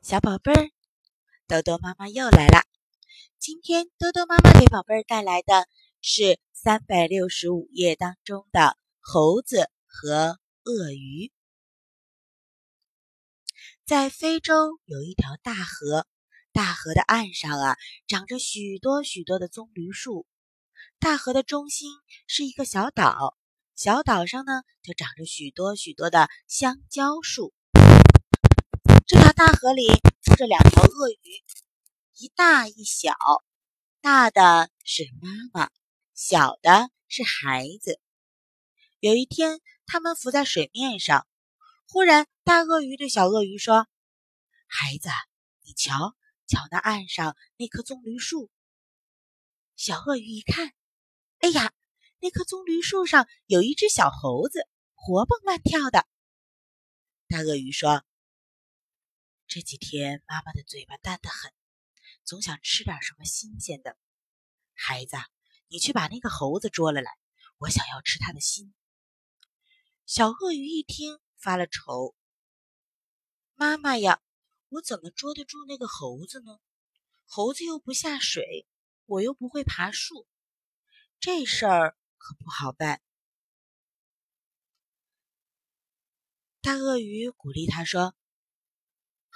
[0.00, 0.70] 小宝贝儿，
[1.48, 2.64] 豆豆妈妈又来啦！
[3.38, 5.68] 今天豆豆妈妈给宝贝儿带来的
[6.00, 11.32] 是三百六十五页当中的猴子和鳄鱼。
[13.84, 16.06] 在非洲有一条大河，
[16.52, 17.76] 大河的岸上啊，
[18.06, 20.26] 长着许多许多的棕榈树。
[21.00, 21.90] 大河的中心
[22.28, 23.36] 是一个小岛，
[23.74, 27.52] 小岛上呢，就长着许多许多的香蕉树。
[29.38, 29.86] 大河里
[30.20, 31.44] 住着两条鳄鱼，
[32.16, 33.12] 一大一小。
[34.00, 35.70] 大的是妈妈，
[36.12, 38.00] 小的是孩子。
[38.98, 41.24] 有一天，他们浮在水面上，
[41.86, 43.86] 忽然，大鳄鱼对小鳄鱼说
[44.66, 45.08] ：“孩子，
[45.62, 46.16] 你瞧，
[46.48, 48.50] 瞧那岸上那棵棕榈树。”
[49.78, 50.72] 小鳄鱼一看，
[51.38, 51.72] 哎呀，
[52.18, 56.08] 那棵棕榈树上有一只小猴子，活蹦乱跳的。
[57.28, 58.02] 大鳄鱼说。
[59.48, 61.50] 这几天，妈妈的嘴巴淡得很，
[62.22, 63.96] 总想吃点什么新鲜的。
[64.74, 65.16] 孩子，
[65.68, 67.10] 你去把那个猴子捉了来，
[67.56, 68.74] 我想要吃它的心。
[70.04, 72.14] 小鳄鱼一听，发了愁
[73.56, 74.20] ：“妈妈呀，
[74.68, 76.60] 我怎么捉得住那个猴子呢？
[77.24, 78.68] 猴子又不下水，
[79.06, 80.28] 我又不会爬树，
[81.18, 83.00] 这事儿可不好办。”
[86.60, 88.14] 大鳄鱼鼓励他说。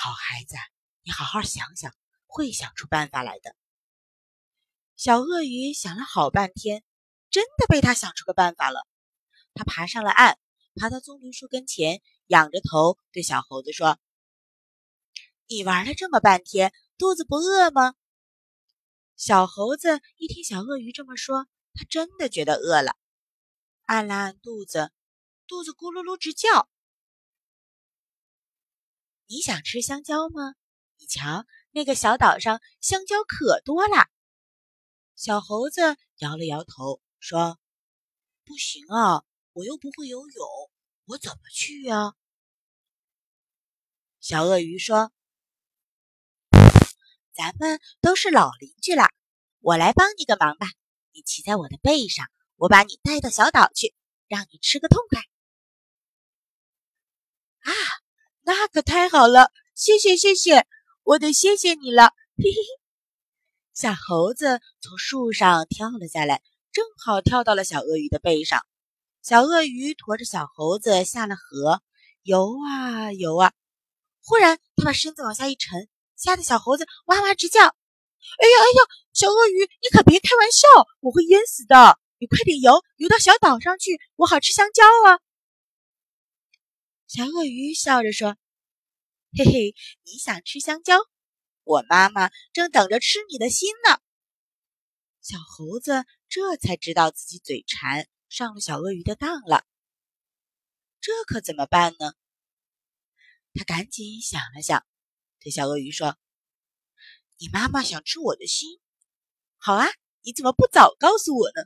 [0.00, 0.54] 好孩子，
[1.02, 1.92] 你好好想想，
[2.28, 3.56] 会想出办法来的。
[4.94, 6.84] 小鳄鱼想了好半天，
[7.30, 8.86] 真的被他想出个办法了。
[9.54, 10.38] 他爬上了岸，
[10.76, 13.98] 爬到棕榈树跟前，仰着头对小猴子说
[15.50, 17.96] ：“你玩了这么半天，肚子不饿吗？”
[19.18, 22.94] 小猴子一听小鳄鱼这么说，他真的觉得饿了，
[23.86, 24.92] 按了按肚子，
[25.48, 26.68] 肚子咕噜噜直叫。
[29.30, 30.54] 你想吃香蕉吗？
[30.96, 34.08] 你瞧，那个小岛上香蕉可多了。
[35.14, 37.58] 小猴子摇了摇头，说
[38.46, 40.48] ：“不行啊，我又不会游泳，
[41.04, 42.14] 我怎么去呀？”
[44.18, 45.12] 小鳄鱼说
[47.32, 49.10] ：“咱们都是老邻居了，
[49.60, 50.68] 我来帮你个忙吧。
[51.12, 52.26] 你骑在我的背上，
[52.56, 53.94] 我把你带到小岛去，
[54.26, 55.20] 让你吃个痛快。”
[57.60, 57.72] 啊！
[58.48, 60.64] 那可太好了，谢谢谢谢，
[61.02, 62.80] 我得谢谢你了，嘿嘿嘿。
[63.74, 66.40] 小猴子从树上跳了下来，
[66.72, 68.62] 正好跳到了小鳄鱼的背上。
[69.20, 71.82] 小鳄鱼驮着小猴子下了河，
[72.22, 73.52] 游啊游啊，
[74.24, 77.60] 忽然它把身子往下一沉，吓得小猴子哇哇直叫。
[77.60, 77.74] 哎呀
[78.40, 78.80] 哎呀，
[79.12, 80.66] 小鳄鱼，你可别开玩笑，
[81.00, 81.98] 我会淹死的！
[82.18, 85.20] 你快点游，游到小岛上去，我好吃香蕉啊。
[87.08, 88.36] 小鳄鱼笑着说
[89.32, 89.74] ：“嘿嘿，
[90.04, 90.98] 你想吃香蕉？
[91.64, 93.98] 我妈妈正等着吃你的心呢。”
[95.24, 99.66] 小猴子这才知道自己嘴馋，上了小鳄鱼的当了。
[101.00, 102.12] 这可怎么办呢？
[103.54, 104.86] 他赶紧想了想，
[105.40, 106.18] 对小鳄鱼说
[107.40, 108.80] ：“你妈妈想吃我的心，
[109.56, 109.86] 好啊！
[110.20, 111.62] 你怎么不早告诉我呢？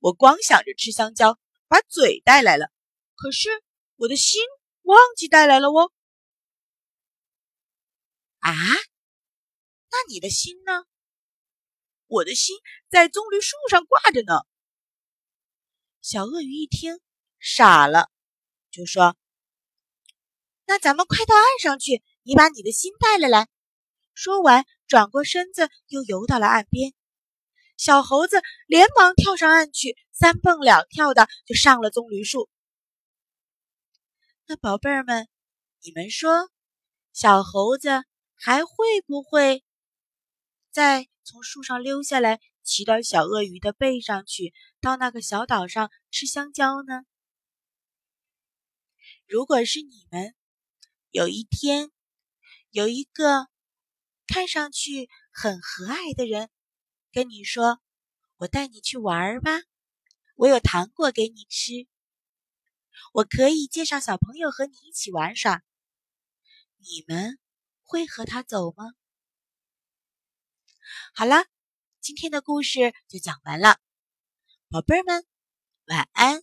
[0.00, 2.72] 我光想着吃香蕉，把嘴带来了，
[3.14, 3.48] 可是
[3.94, 4.42] 我的心……”
[4.84, 5.92] 忘记带来了哦。
[8.38, 10.84] 啊，那你的心呢？
[12.06, 12.56] 我的心
[12.90, 14.40] 在棕榈树上挂着呢。
[16.00, 17.00] 小鳄鱼一听，
[17.38, 18.10] 傻了，
[18.70, 19.16] 就说
[20.66, 23.48] ：“那咱们快到岸上去，你把你的心带了来。”
[24.12, 26.92] 说完，转过身子，又游到了岸边。
[27.78, 32.50] 小猴子连忙跳上岸去，三蹦两跳的就上了棕榈树。
[34.46, 35.26] 那宝贝儿们，
[35.80, 36.50] 你们说，
[37.14, 39.64] 小猴子还会不会
[40.70, 47.04] 再从树上溜下来，骑到小鳄鱼的背上去，到那个小岛上吃香蕉呢？
[49.26, 50.34] 如果是你们，
[51.10, 51.90] 有一天
[52.70, 53.48] 有一个
[54.26, 56.50] 看上去很和蔼的人
[57.12, 57.80] 跟你说
[58.36, 59.52] ：“我带你去玩吧，
[60.36, 61.86] 我有糖果给你吃。”
[63.12, 65.62] 我可以介绍小朋友和你一起玩耍，
[66.78, 67.38] 你们
[67.82, 68.92] 会和他走吗？
[71.14, 71.46] 好了，
[72.00, 73.78] 今天的故事就讲完了，
[74.68, 75.24] 宝贝儿们，
[75.86, 76.42] 晚安。